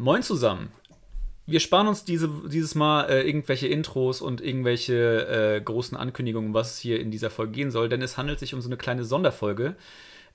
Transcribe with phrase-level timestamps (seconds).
[0.00, 0.72] Moin zusammen.
[1.44, 6.78] Wir sparen uns diese, dieses Mal äh, irgendwelche Intros und irgendwelche äh, großen Ankündigungen, was
[6.78, 9.76] hier in dieser Folge gehen soll, denn es handelt sich um so eine kleine Sonderfolge.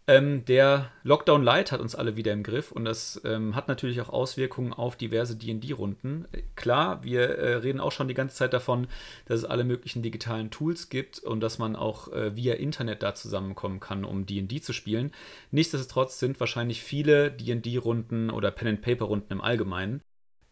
[0.08, 4.00] Ähm, der Lockdown Light hat uns alle wieder im Griff und das ähm, hat natürlich
[4.02, 6.28] auch Auswirkungen auf diverse DD-Runden.
[6.56, 8.88] Klar, wir äh, reden auch schon die ganze Zeit davon,
[9.26, 13.16] dass es alle möglichen digitalen Tools gibt und dass man auch äh, via Internet da
[13.16, 15.12] zusammenkommen kann, um DD zu spielen.
[15.50, 20.02] Nichtsdestotrotz sind wahrscheinlich viele DD-Runden oder Pen-and-Paper-Runden im Allgemeinen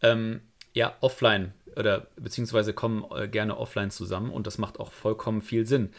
[0.02, 0.41] ähm,
[0.74, 5.68] ja offline oder beziehungsweise kommen äh, gerne offline zusammen und das macht auch vollkommen viel
[5.68, 5.91] Sinn.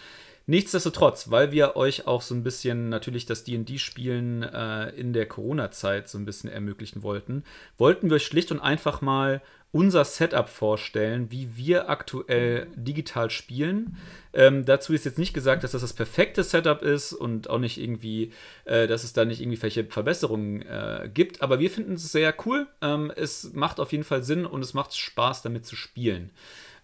[0.47, 6.09] Nichtsdestotrotz, weil wir euch auch so ein bisschen natürlich das DD-Spielen äh, in der Corona-Zeit
[6.09, 7.45] so ein bisschen ermöglichen wollten,
[7.79, 9.41] wollten wir euch schlicht und einfach mal
[9.75, 13.97] unser Setup vorstellen, wie wir aktuell digital spielen.
[14.33, 17.79] Ähm, dazu ist jetzt nicht gesagt, dass das das perfekte Setup ist und auch nicht
[17.79, 18.31] irgendwie,
[18.67, 22.33] äh, dass es da nicht irgendwie welche Verbesserungen äh, gibt, aber wir finden es sehr
[22.47, 22.69] cool.
[22.83, 26.31] Ähm, es macht auf jeden Fall Sinn und es macht Spaß, damit zu spielen.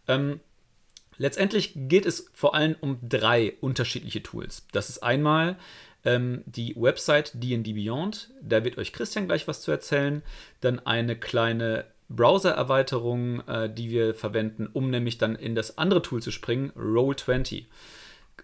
[0.08, 0.41] Ähm,
[1.20, 4.66] Letztendlich geht es vor allem um drei unterschiedliche Tools.
[4.72, 5.58] Das ist einmal
[6.02, 10.22] ähm, die Website D&D Beyond, da wird euch Christian gleich was zu erzählen.
[10.62, 16.22] Dann eine kleine Browser-Erweiterung, äh, die wir verwenden, um nämlich dann in das andere Tool
[16.22, 17.66] zu springen, Roll20.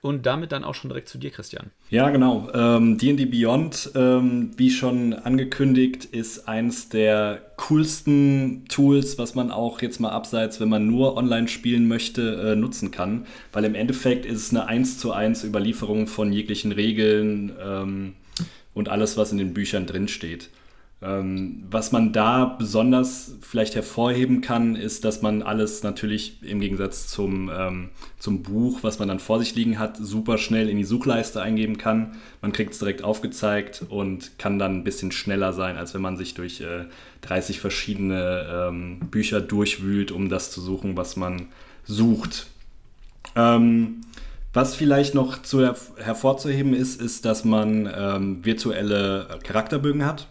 [0.03, 1.71] Und damit dann auch schon direkt zu dir, Christian.
[1.91, 2.49] Ja, genau.
[2.53, 9.81] Ähm, D&D Beyond, ähm, wie schon angekündigt, ist eins der coolsten Tools, was man auch
[9.83, 13.27] jetzt mal abseits, wenn man nur online spielen möchte, äh, nutzen kann.
[13.53, 18.15] Weil im Endeffekt ist es eine 1 zu 1 Überlieferung von jeglichen Regeln ähm,
[18.75, 20.51] und alles, was in den Büchern drinsteht.
[20.51, 20.57] Ähm,
[21.01, 27.51] was man da besonders vielleicht hervorheben kann, ist, dass man alles natürlich im Gegensatz zum,
[27.55, 31.43] ähm, zum Buch, was man dann vor sich liegen hat, super schnell in die Suchleiste
[31.43, 32.17] eingeben kann.
[32.41, 36.17] Man kriegt es direkt aufgezeigt und kann dann ein bisschen schneller sein, als wenn man
[36.17, 36.87] sich durch äh,
[37.21, 41.49] 30 verschiedene ähm, Bücher durchwühlt, um das zu suchen, was man
[41.85, 42.47] sucht.
[43.35, 44.01] Ähm,
[44.55, 50.29] was vielleicht noch zu her hervorzuheben ist, ist, dass man ähm, virtuelle Charakterbögen hat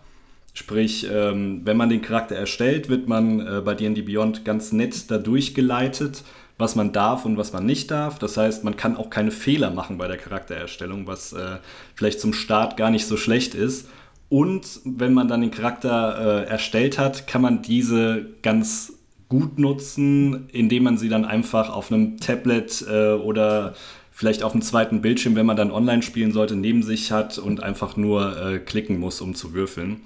[0.58, 5.12] Sprich, ähm, wenn man den Charakter erstellt, wird man äh, bei D&D Beyond ganz nett
[5.12, 6.24] dadurch geleitet,
[6.58, 8.20] was man darf und was man nicht darf.
[8.20, 11.58] Das heißt, man kann auch keine Fehler machen bei der Charaktererstellung, was äh,
[11.94, 13.90] vielleicht zum Start gar nicht so schlecht ist.
[14.30, 18.94] Und wenn man dann den Charakter äh, erstellt hat, kann man diese ganz
[19.28, 23.74] gut nutzen, indem man sie dann einfach auf einem Tablet äh, oder
[24.10, 27.62] vielleicht auf dem zweiten Bildschirm, wenn man dann online spielen sollte, neben sich hat und
[27.62, 30.00] einfach nur äh, klicken muss, um zu würfeln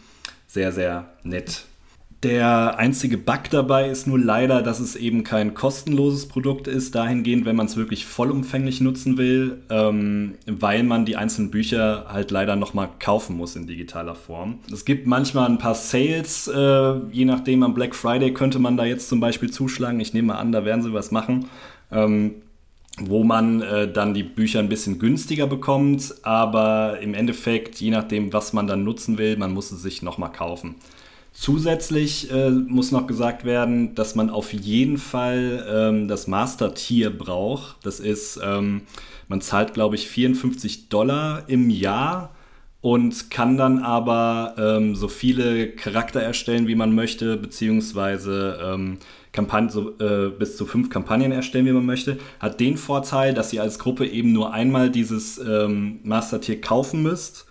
[0.50, 1.66] sehr, sehr nett.
[2.24, 7.46] Der einzige Bug dabei ist nur leider, dass es eben kein kostenloses Produkt ist, dahingehend,
[7.46, 12.58] wenn man es wirklich vollumfänglich nutzen will, ähm, weil man die einzelnen Bücher halt leider
[12.58, 14.60] nochmal kaufen muss in digitaler Form.
[14.70, 18.84] Es gibt manchmal ein paar Sales, äh, je nachdem am Black Friday könnte man da
[18.84, 20.02] jetzt zum Beispiel zuschlagen.
[20.02, 21.46] Ich nehme an, da werden sie was machen.
[21.90, 22.42] Ähm,
[23.02, 28.34] wo man äh, dann die Bücher ein bisschen günstiger bekommt, aber im Endeffekt, je nachdem,
[28.34, 30.76] was man dann nutzen will, man muss es sich nochmal kaufen.
[31.32, 37.78] Zusätzlich äh, muss noch gesagt werden, dass man auf jeden Fall ähm, das Master-Tier braucht.
[37.84, 38.82] Das ist, ähm,
[39.28, 42.36] man zahlt, glaube ich, 54 Dollar im Jahr
[42.82, 48.98] und kann dann aber ähm, so viele Charakter erstellen, wie man möchte, beziehungsweise ähm,
[49.34, 52.18] Kampagnen, so, äh, bis zu fünf Kampagnen erstellen, wie man möchte.
[52.40, 57.48] Hat den Vorteil, dass ihr als Gruppe eben nur einmal dieses ähm, Master-Tier kaufen müsst.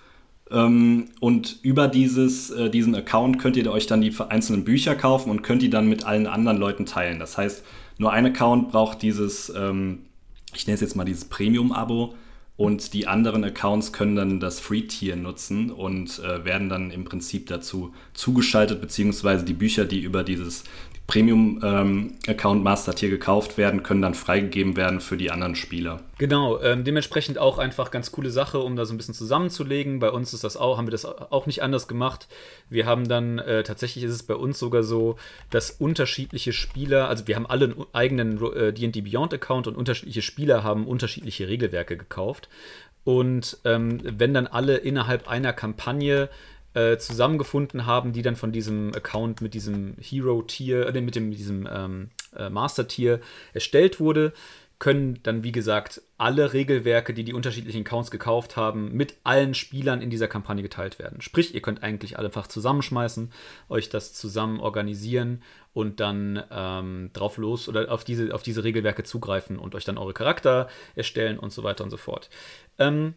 [0.50, 5.30] Ähm, und über dieses, äh, diesen Account könnt ihr euch dann die einzelnen Bücher kaufen
[5.30, 7.18] und könnt die dann mit allen anderen Leuten teilen.
[7.18, 7.62] Das heißt,
[7.98, 10.06] nur ein Account braucht dieses, ähm,
[10.54, 12.14] ich nenne es jetzt mal dieses Premium-Abo
[12.58, 17.46] und die anderen Accounts können dann das Free-Tier nutzen und äh, werden dann im Prinzip
[17.46, 20.64] dazu zugeschaltet, beziehungsweise die Bücher, die über dieses
[21.08, 26.02] Premium-Account ähm, Master Tier gekauft werden, können dann freigegeben werden für die anderen Spieler.
[26.19, 30.00] Genau, ähm, dementsprechend auch einfach ganz coole Sache, um da so ein bisschen zusammenzulegen.
[30.00, 32.28] Bei uns ist das auch, haben wir das auch nicht anders gemacht.
[32.69, 35.16] Wir haben dann, äh, tatsächlich ist es bei uns sogar so,
[35.49, 40.20] dass unterschiedliche Spieler, also wir haben alle einen eigenen äh, D&D Beyond Account und unterschiedliche
[40.20, 42.50] Spieler haben unterschiedliche Regelwerke gekauft.
[43.05, 46.28] Und ähm, wenn dann alle innerhalb einer Kampagne
[46.75, 51.69] äh, zusammengefunden haben, die dann von diesem Account mit diesem Hero-Tier, äh, mit dem, diesem
[51.70, 53.20] ähm, äh, Master-Tier
[53.55, 54.32] erstellt wurde,
[54.79, 60.00] können dann, wie gesagt, alle Regelwerke, die die unterschiedlichen Accounts gekauft haben, mit allen Spielern
[60.00, 61.20] in dieser Kampagne geteilt werden.
[61.20, 63.32] Sprich, ihr könnt eigentlich einfach zusammenschmeißen,
[63.69, 65.43] euch das zusammen organisieren
[65.73, 69.99] und dann ähm, drauf los oder auf diese, auf diese Regelwerke zugreifen und euch dann
[69.99, 72.31] eure Charakter erstellen und so weiter und so fort.
[72.79, 73.15] Ähm,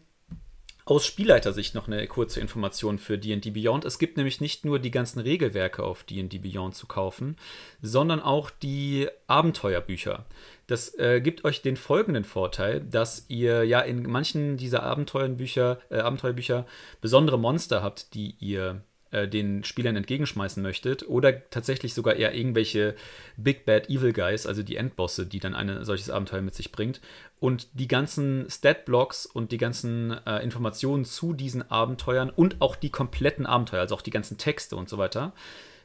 [0.84, 3.84] Aus Spielleitersicht noch eine kurze Information für D&D Beyond.
[3.84, 7.36] Es gibt nämlich nicht nur die ganzen Regelwerke auf D&D Beyond zu kaufen,
[7.80, 10.26] sondern auch die Abenteuerbücher.
[10.66, 15.98] Das äh, gibt euch den folgenden Vorteil, dass ihr ja in manchen dieser Abenteuerbücher, äh,
[15.98, 16.66] Abenteuerbücher
[17.00, 18.82] besondere Monster habt, die ihr
[19.12, 22.94] äh, den Spielern entgegenschmeißen möchtet oder tatsächlich sogar eher irgendwelche
[23.36, 27.00] Big Bad Evil Guys, also die Endbosse, die dann ein solches Abenteuer mit sich bringt.
[27.38, 32.90] Und die ganzen Stat-Blocks und die ganzen äh, Informationen zu diesen Abenteuern und auch die
[32.90, 35.32] kompletten Abenteuer, also auch die ganzen Texte und so weiter,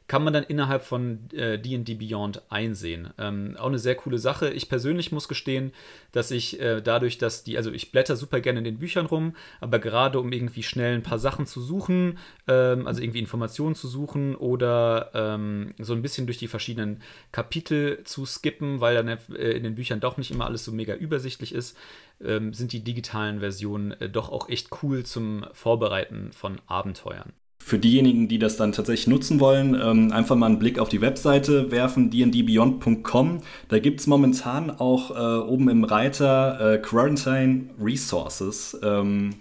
[0.07, 3.09] kann man dann innerhalb von D&D äh, Beyond einsehen.
[3.17, 4.49] Ähm, auch eine sehr coole Sache.
[4.49, 5.73] Ich persönlich muss gestehen,
[6.13, 9.35] dass ich äh, dadurch, dass die, also ich blätter super gerne in den Büchern rum,
[9.59, 12.17] aber gerade um irgendwie schnell ein paar Sachen zu suchen,
[12.47, 17.01] ähm, also irgendwie Informationen zu suchen oder ähm, so ein bisschen durch die verschiedenen
[17.33, 20.95] Kapitel zu skippen, weil dann äh, in den Büchern doch nicht immer alles so mega
[20.95, 21.77] übersichtlich ist,
[22.23, 27.33] ähm, sind die digitalen Versionen äh, doch auch echt cool zum Vorbereiten von Abenteuern
[27.67, 31.01] für diejenigen, die das dann tatsächlich nutzen wollen, ähm, einfach mal einen Blick auf die
[31.01, 33.41] Webseite werfen, dndbeyond.com.
[33.67, 39.35] Da gibt es momentan auch äh, oben im Reiter äh, Quarantine Resources, ähm,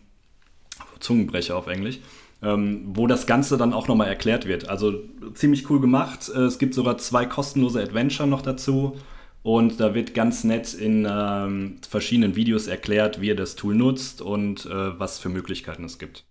[0.98, 2.00] Zungenbrecher auf Englisch,
[2.42, 4.68] ähm, wo das Ganze dann auch nochmal erklärt wird.
[4.68, 6.28] Also ziemlich cool gemacht.
[6.34, 8.96] Äh, es gibt sogar zwei kostenlose Adventure noch dazu.
[9.44, 14.20] Und da wird ganz nett in ähm, verschiedenen Videos erklärt, wie ihr das Tool nutzt
[14.20, 16.25] und äh, was für Möglichkeiten es gibt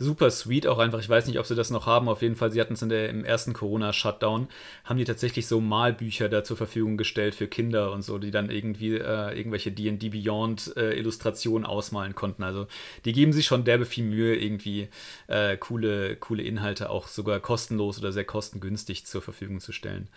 [0.00, 0.98] super sweet auch einfach.
[0.98, 2.08] Ich weiß nicht, ob sie das noch haben.
[2.08, 4.48] Auf jeden Fall, sie hatten es im ersten Corona-Shutdown,
[4.84, 8.50] haben die tatsächlich so Malbücher da zur Verfügung gestellt für Kinder und so, die dann
[8.50, 12.42] irgendwie äh, irgendwelche D&D Beyond äh, Illustrationen ausmalen konnten.
[12.42, 12.66] Also
[13.04, 14.88] die geben sich schon derbe viel Mühe, irgendwie
[15.28, 20.08] äh, coole, coole Inhalte auch sogar kostenlos oder sehr kostengünstig zur Verfügung zu stellen.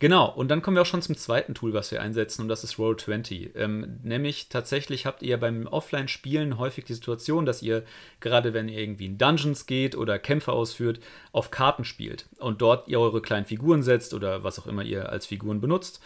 [0.00, 2.64] Genau, und dann kommen wir auch schon zum zweiten Tool, was wir einsetzen, und das
[2.64, 3.54] ist Roll20.
[3.54, 7.84] Ähm, nämlich tatsächlich habt ihr beim Offline-Spielen häufig die Situation, dass ihr,
[8.20, 11.00] gerade wenn ihr irgendwie in Dungeons geht oder Kämpfe ausführt,
[11.32, 15.10] auf Karten spielt und dort ihr eure kleinen Figuren setzt oder was auch immer ihr
[15.10, 16.00] als Figuren benutzt,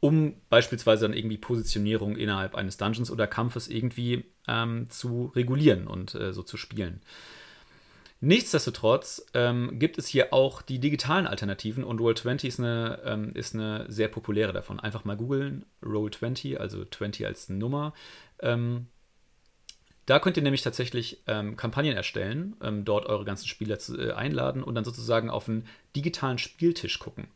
[0.00, 6.14] um beispielsweise dann irgendwie Positionierung innerhalb eines Dungeons oder Kampfes irgendwie ähm, zu regulieren und
[6.14, 7.00] äh, so zu spielen.
[8.20, 13.54] Nichtsdestotrotz ähm, gibt es hier auch die digitalen Alternativen und Roll20 ist eine, ähm, ist
[13.54, 14.80] eine sehr populäre davon.
[14.80, 17.94] Einfach mal googeln, Roll20, also 20 als Nummer.
[18.40, 18.88] Ähm,
[20.06, 24.12] da könnt ihr nämlich tatsächlich ähm, Kampagnen erstellen, ähm, dort eure ganzen Spieler zu, äh,
[24.12, 27.28] einladen und dann sozusagen auf einen digitalen Spieltisch gucken.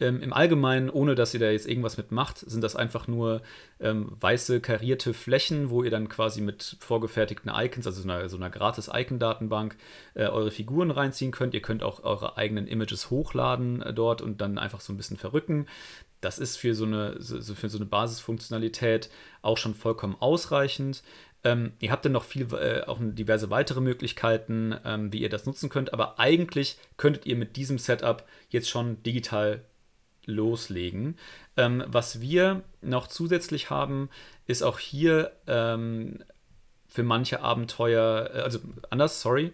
[0.00, 3.42] Ähm, Im Allgemeinen, ohne dass ihr da jetzt irgendwas mit macht, sind das einfach nur
[3.80, 8.36] ähm, weiße karierte Flächen, wo ihr dann quasi mit vorgefertigten Icons, also so einer, so
[8.36, 9.76] einer gratis Icon-Datenbank,
[10.14, 11.54] äh, eure Figuren reinziehen könnt.
[11.54, 15.16] Ihr könnt auch eure eigenen Images hochladen äh, dort und dann einfach so ein bisschen
[15.16, 15.66] verrücken.
[16.20, 19.10] Das ist für so eine, so, für so eine Basisfunktionalität
[19.42, 21.02] auch schon vollkommen ausreichend.
[21.44, 25.46] Ähm, ihr habt dann noch viel, äh, auch diverse weitere Möglichkeiten, ähm, wie ihr das
[25.46, 29.62] nutzen könnt, aber eigentlich könntet ihr mit diesem Setup jetzt schon digital
[30.28, 31.18] loslegen.
[31.56, 34.10] Ähm, was wir noch zusätzlich haben,
[34.46, 36.20] ist auch hier ähm,
[36.86, 38.60] für manche Abenteuer, äh, also
[38.90, 39.52] anders, sorry,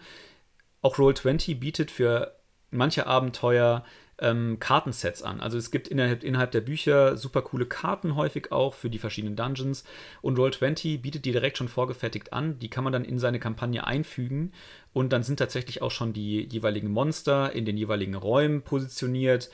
[0.83, 2.35] auch Roll20 bietet für
[2.71, 3.85] manche Abenteuer
[4.19, 5.41] ähm, Kartensets an.
[5.41, 9.37] Also es gibt innerhalb, innerhalb der Bücher super coole Karten häufig auch für die verschiedenen
[9.37, 9.85] Dungeons
[10.23, 12.59] und Roll20 bietet die direkt schon vorgefertigt an.
[12.59, 14.53] Die kann man dann in seine Kampagne einfügen
[14.93, 19.51] und dann sind tatsächlich auch schon die jeweiligen Monster in den jeweiligen Räumen positioniert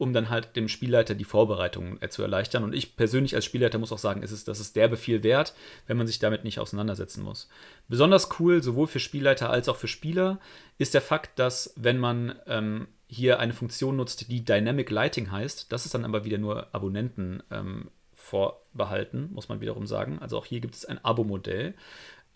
[0.00, 2.64] um dann halt dem Spielleiter die Vorbereitung äh, zu erleichtern.
[2.64, 5.54] Und ich persönlich als Spielleiter muss auch sagen, ist es, das ist der Befehl wert,
[5.86, 7.48] wenn man sich damit nicht auseinandersetzen muss.
[7.88, 10.40] Besonders cool, sowohl für Spielleiter als auch für Spieler,
[10.78, 15.70] ist der Fakt, dass wenn man ähm, hier eine Funktion nutzt, die Dynamic Lighting heißt,
[15.70, 20.18] das ist dann aber wieder nur Abonnenten ähm, vorbehalten, muss man wiederum sagen.
[20.20, 21.74] Also auch hier gibt es ein Abo-Modell.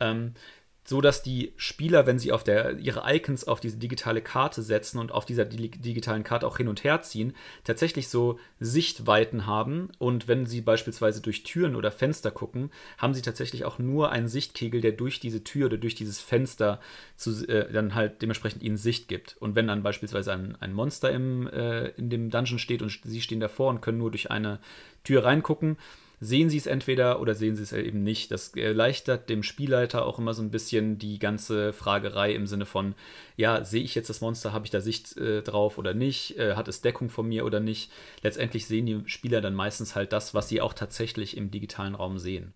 [0.00, 0.34] Ähm,
[0.84, 4.98] so dass die Spieler, wenn sie auf der, ihre Icons auf diese digitale Karte setzen
[4.98, 9.88] und auf dieser digitalen Karte auch hin und her ziehen, tatsächlich so Sichtweiten haben.
[9.98, 14.28] Und wenn sie beispielsweise durch Türen oder Fenster gucken, haben sie tatsächlich auch nur einen
[14.28, 16.80] Sichtkegel, der durch diese Tür oder durch dieses Fenster
[17.16, 19.36] zu, äh, dann halt dementsprechend ihnen Sicht gibt.
[19.40, 23.22] Und wenn dann beispielsweise ein, ein Monster im, äh, in dem Dungeon steht und sie
[23.22, 24.60] stehen davor und können nur durch eine
[25.02, 25.78] Tür reingucken,
[26.24, 28.30] sehen sie es entweder oder sehen sie es eben nicht.
[28.30, 32.94] Das erleichtert dem Spielleiter auch immer so ein bisschen die ganze Fragerei im Sinne von,
[33.36, 36.54] ja, sehe ich jetzt das Monster, habe ich da Sicht äh, drauf oder nicht, äh,
[36.54, 37.90] hat es Deckung von mir oder nicht.
[38.22, 42.18] Letztendlich sehen die Spieler dann meistens halt das, was sie auch tatsächlich im digitalen Raum
[42.18, 42.54] sehen.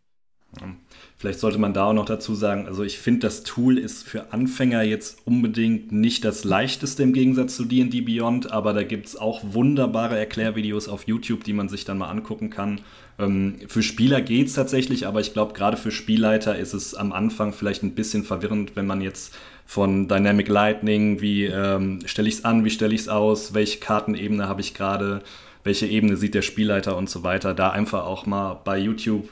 [1.18, 4.32] Vielleicht sollte man da auch noch dazu sagen, also ich finde, das Tool ist für
[4.32, 9.16] Anfänger jetzt unbedingt nicht das leichteste im Gegensatz zu D&D Beyond, aber da gibt es
[9.16, 12.80] auch wunderbare Erklärvideos auf YouTube, die man sich dann mal angucken kann.
[13.18, 17.12] Ähm, für Spieler geht es tatsächlich, aber ich glaube, gerade für Spielleiter ist es am
[17.12, 19.34] Anfang vielleicht ein bisschen verwirrend, wenn man jetzt
[19.66, 23.80] von Dynamic Lightning, wie ähm, stelle ich es an, wie stelle ich es aus, welche
[23.80, 25.22] Kartenebene habe ich gerade,
[25.64, 29.28] welche Ebene sieht der Spielleiter und so weiter, da einfach auch mal bei YouTube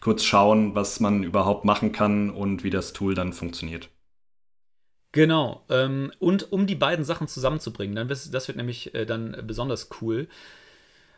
[0.00, 3.88] kurz schauen, was man überhaupt machen kann und wie das Tool dann funktioniert.
[5.12, 5.64] Genau.
[5.68, 10.28] Ähm, und um die beiden Sachen zusammenzubringen, dann, das wird nämlich äh, dann besonders cool,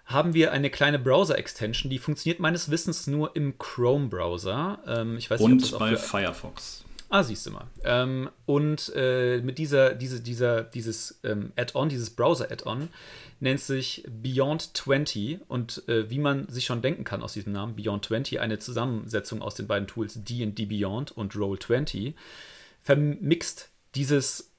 [0.07, 4.81] haben wir eine kleine Browser-Extension, die funktioniert meines Wissens nur im Chrome-Browser.
[4.87, 6.85] Ähm, ich weiß und nicht, ob das bei Firefox.
[7.15, 7.67] Ah, siehst du mal.
[7.85, 12.89] Ähm, und äh, mit dieser, diese, dieser, dieses ähm, Add-on, dieses Browser-Add-on,
[13.41, 17.77] nennt sich Beyond 20 und äh, wie man sich schon denken kann aus diesem Namen,
[17.77, 22.15] Beyond 20, eine Zusammensetzung aus den beiden Tools D&D Beyond und Roll20,
[22.81, 24.51] vermixt dieses,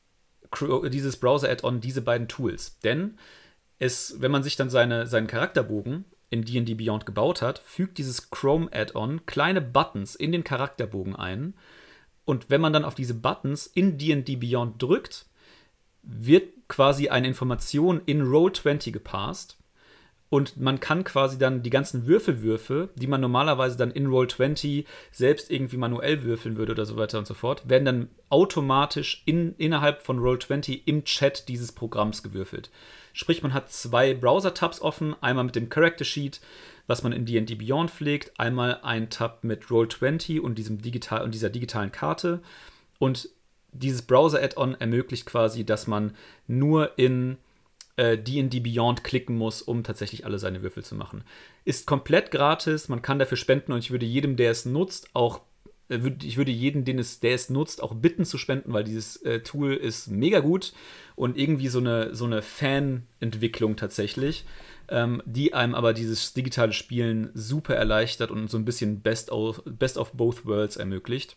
[0.92, 2.78] dieses Browser-Add-on diese beiden Tools.
[2.84, 3.18] Denn
[3.80, 8.30] es, wenn man sich dann seine, seinen Charakterbogen in D&D Beyond gebaut hat, fügt dieses
[8.30, 11.56] Chrome-Add-on kleine Buttons in den Charakterbogen ein
[12.26, 15.26] und wenn man dann auf diese Buttons in D&D Beyond drückt,
[16.04, 19.58] wird quasi eine Information in Roll20 gepasst
[20.34, 25.52] und man kann quasi dann die ganzen Würfelwürfe, die man normalerweise dann in Roll20 selbst
[25.52, 30.02] irgendwie manuell würfeln würde oder so weiter und so fort, werden dann automatisch in, innerhalb
[30.02, 32.72] von Roll20 im Chat dieses Programms gewürfelt.
[33.14, 36.42] Sprich, man hat zwei Browser-Tabs offen, einmal mit dem Character Sheet,
[36.88, 41.36] was man in D&D Beyond pflegt, einmal ein Tab mit Roll20 und, diesem digital, und
[41.36, 42.42] dieser digitalen Karte
[42.98, 43.30] und
[43.72, 46.16] dieses Browser-Add-on ermöglicht quasi, dass man
[46.48, 47.38] nur in
[47.98, 51.24] D&D äh, Beyond klicken muss, um tatsächlich alle seine Würfel zu machen.
[51.64, 55.42] Ist komplett gratis, man kann dafür spenden und ich würde jedem, der es nutzt, auch
[55.90, 59.18] äh, ich würde jeden, den es, der es nutzt, auch bitten zu spenden, weil dieses
[59.18, 60.74] äh, Tool ist mega gut
[61.16, 64.46] und irgendwie so eine, so eine Fanentwicklung tatsächlich,
[64.90, 69.62] ähm, die einem aber dieses digitale Spielen super erleichtert und so ein bisschen Best of,
[69.66, 71.36] Best of Both Worlds ermöglicht.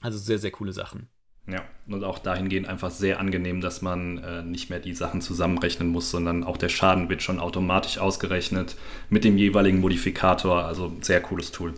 [0.00, 1.08] Also sehr, sehr coole Sachen.
[1.50, 5.88] Ja, und auch dahingehend einfach sehr angenehm, dass man äh, nicht mehr die Sachen zusammenrechnen
[5.88, 8.76] muss, sondern auch der Schaden wird schon automatisch ausgerechnet
[9.08, 10.64] mit dem jeweiligen Modifikator.
[10.64, 11.72] Also sehr cooles Tool.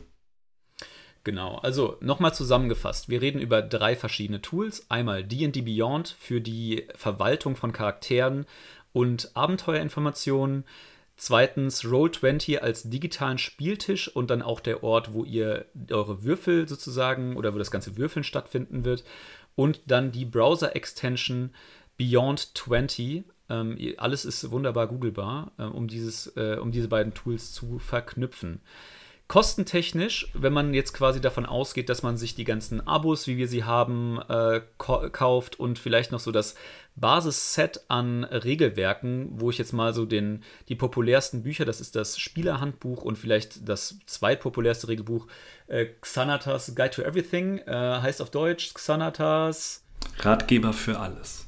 [1.23, 3.09] Genau, also nochmal zusammengefasst.
[3.09, 4.91] Wir reden über drei verschiedene Tools.
[4.91, 8.47] Einmal DD Beyond für die Verwaltung von Charakteren
[8.93, 10.65] und Abenteuerinformationen.
[11.17, 17.37] Zweitens Roll20 als digitalen Spieltisch und dann auch der Ort, wo ihr eure Würfel sozusagen
[17.37, 19.05] oder wo das ganze Würfeln stattfinden wird
[19.55, 21.51] und dann die Browser-Extension
[21.97, 23.25] Beyond 20.
[23.49, 28.61] Ähm, alles ist wunderbar googelbar, äh, um, dieses, äh, um diese beiden Tools zu verknüpfen.
[29.31, 33.47] Kostentechnisch, wenn man jetzt quasi davon ausgeht, dass man sich die ganzen Abos, wie wir
[33.47, 36.57] sie haben, äh, kauft und vielleicht noch so das
[36.97, 42.19] Basisset an Regelwerken, wo ich jetzt mal so den, die populärsten Bücher, das ist das
[42.19, 45.29] Spielerhandbuch und vielleicht das zweitpopulärste Regelbuch,
[45.69, 49.85] äh, Xanatas Guide to Everything, äh, heißt auf Deutsch Xanatas
[50.19, 51.47] Ratgeber für alles.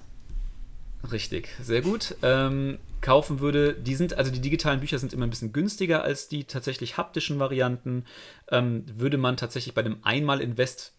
[1.10, 2.14] Richtig, sehr gut.
[2.22, 6.28] Ähm, kaufen würde, die sind, also die digitalen Bücher sind immer ein bisschen günstiger als
[6.28, 8.04] die tatsächlich haptischen Varianten.
[8.50, 10.92] Ähm, würde man tatsächlich bei einem Einmal-Invest,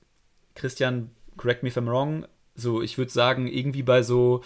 [0.56, 4.44] Christian, correct me if I'm wrong, so, ich würde sagen, irgendwie bei so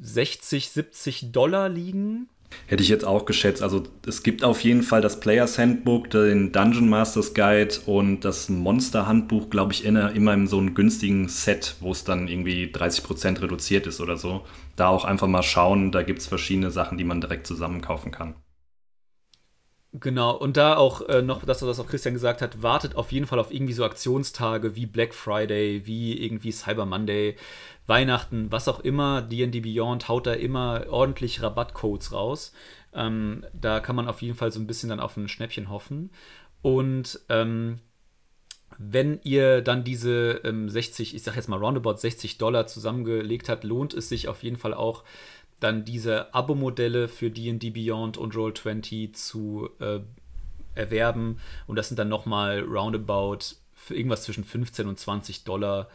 [0.00, 2.28] 60, 70 Dollar liegen.
[2.66, 3.62] Hätte ich jetzt auch geschätzt.
[3.62, 8.48] Also es gibt auf jeden Fall das Players Handbook, den Dungeon Masters Guide und das
[8.48, 13.42] Monster Handbuch, glaube ich, immer in so einem günstigen Set, wo es dann irgendwie 30%
[13.42, 14.44] reduziert ist oder so.
[14.76, 18.10] Da auch einfach mal schauen, da gibt es verschiedene Sachen, die man direkt zusammen kaufen
[18.10, 18.34] kann.
[20.00, 23.26] Genau, und da auch äh, noch, dass das auch Christian gesagt hat, wartet auf jeden
[23.26, 27.36] Fall auf irgendwie so Aktionstage wie Black Friday, wie irgendwie Cyber Monday,
[27.86, 29.22] Weihnachten, was auch immer.
[29.22, 32.52] DD Beyond haut da immer ordentlich Rabattcodes raus.
[32.92, 36.10] Ähm, da kann man auf jeden Fall so ein bisschen dann auf ein Schnäppchen hoffen.
[36.62, 37.78] Und ähm,
[38.78, 43.64] wenn ihr dann diese ähm, 60, ich sag jetzt mal roundabout 60 Dollar zusammengelegt habt,
[43.64, 45.04] lohnt es sich auf jeden Fall auch
[45.60, 50.00] dann diese Abo-Modelle für D&D Beyond und Roll20 zu äh,
[50.74, 51.38] erwerben.
[51.66, 55.88] Und das sind dann nochmal roundabout für irgendwas zwischen 15 und 20 Dollar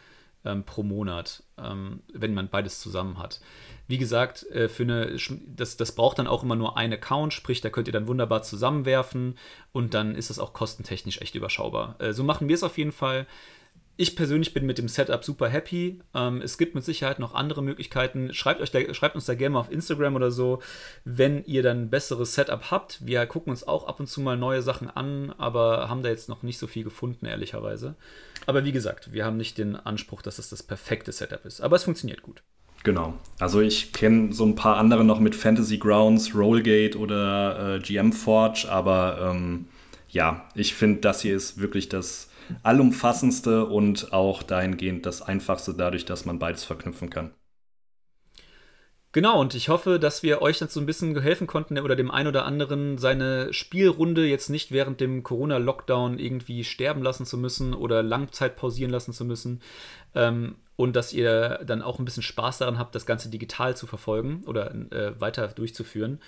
[0.45, 3.41] ähm, pro Monat, ähm, wenn man beides zusammen hat.
[3.87, 5.17] Wie gesagt, äh, für eine,
[5.47, 8.41] das, das braucht dann auch immer nur ein Account, sprich, da könnt ihr dann wunderbar
[8.43, 9.37] zusammenwerfen
[9.71, 11.95] und dann ist das auch kostentechnisch echt überschaubar.
[11.99, 13.27] Äh, so machen wir es auf jeden Fall
[14.01, 15.99] ich persönlich bin mit dem Setup super happy.
[16.15, 18.33] Ähm, es gibt mit Sicherheit noch andere Möglichkeiten.
[18.33, 20.59] Schreibt, euch da, schreibt uns da gerne mal auf Instagram oder so,
[21.05, 23.05] wenn ihr dann ein besseres Setup habt.
[23.05, 26.29] Wir gucken uns auch ab und zu mal neue Sachen an, aber haben da jetzt
[26.29, 27.93] noch nicht so viel gefunden, ehrlicherweise.
[28.47, 31.61] Aber wie gesagt, wir haben nicht den Anspruch, dass es das perfekte Setup ist.
[31.61, 32.41] Aber es funktioniert gut.
[32.83, 33.13] Genau.
[33.39, 38.13] Also ich kenne so ein paar andere noch mit Fantasy Grounds, Rollgate oder äh, GM
[38.13, 39.67] Forge, aber ähm,
[40.09, 42.30] ja, ich finde, das hier ist wirklich das
[42.63, 47.31] allumfassendste und auch dahingehend das einfachste, dadurch, dass man beides verknüpfen kann.
[49.13, 52.29] Genau, und ich hoffe, dass wir euch dazu ein bisschen helfen konnten oder dem einen
[52.29, 58.03] oder anderen seine Spielrunde jetzt nicht während dem Corona-Lockdown irgendwie sterben lassen zu müssen oder
[58.03, 59.61] Langzeit pausieren lassen zu müssen.
[60.15, 63.85] Ähm, und dass ihr dann auch ein bisschen Spaß daran habt, das Ganze digital zu
[63.85, 66.19] verfolgen oder äh, weiter durchzuführen.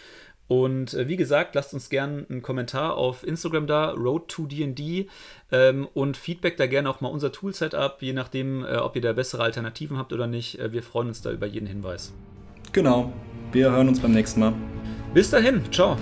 [0.53, 5.09] Und äh, wie gesagt, lasst uns gerne einen Kommentar auf Instagram da, Road to DD,
[5.51, 9.13] ähm, und Feedback da gerne auch mal unser Tool-Setup, je nachdem, äh, ob ihr da
[9.13, 10.59] bessere Alternativen habt oder nicht.
[10.59, 12.13] Äh, wir freuen uns da über jeden Hinweis.
[12.71, 13.11] Genau.
[13.51, 14.53] Wir hören uns beim nächsten Mal.
[15.15, 15.63] Bis dahin.
[15.71, 15.97] Ciao.